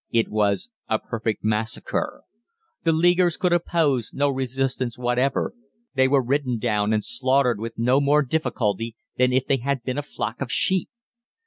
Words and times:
It 0.11 0.29
was 0.29 0.71
a 0.89 0.97
perfect 0.97 1.43
massacre. 1.43 2.23
The 2.85 2.91
'Leaguers' 2.91 3.37
could 3.37 3.53
oppose 3.53 4.09
no 4.15 4.31
resistance 4.31 4.97
whatever. 4.97 5.53
They 5.93 6.07
were 6.07 6.23
ridden 6.23 6.57
down 6.57 6.91
and 6.91 7.03
slaughtered 7.03 7.59
with 7.59 7.77
no 7.77 8.01
more 8.01 8.23
difficulty 8.23 8.95
than 9.17 9.31
if 9.31 9.45
they 9.45 9.57
had 9.57 9.83
been 9.83 9.99
a 9.99 10.01
flock 10.01 10.41
of 10.41 10.51
sheep. 10.51 10.89